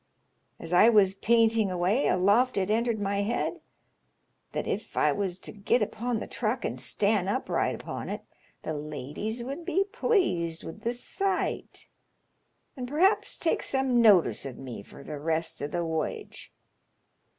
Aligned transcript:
As 0.59 0.73
I 0.73 0.89
was 0.89 1.13
painting 1.13 1.69
away 1.69 2.07
aloft 2.07 2.57
it 2.57 2.71
entered 2.71 2.99
my 2.99 3.21
head 3.21 3.61
that 4.51 4.65
if 4.65 4.97
I 4.97 5.11
was 5.11 5.37
to 5.37 5.51
git 5.51 5.83
upon 5.83 6.19
the 6.19 6.25
truck 6.25 6.65
and 6.65 6.79
stan' 6.79 7.27
upright 7.27 7.75
upon 7.75 8.09
it 8.09 8.21
the 8.63 8.73
ladies 8.73 9.43
would 9.43 9.63
be 9.63 9.83
pleased 9.83 10.63
with 10.63 10.81
the 10.81 10.93
sight, 10.93 11.87
and 12.75 12.87
perhaps 12.87 13.37
take 13.37 13.61
some 13.61 14.01
notice 14.01 14.43
of 14.43 14.57
me 14.57 14.81
fur 14.81 15.03
the 15.03 15.19
rest 15.19 15.61
o' 15.61 15.67
th* 15.67 15.83
woyage. 15.83 16.49